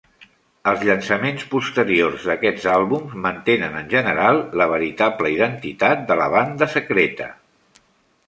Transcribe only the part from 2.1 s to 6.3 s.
d'aquests àlbums mantenen en general la veritable identitat de